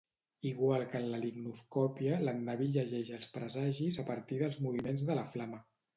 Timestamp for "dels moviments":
4.41-5.05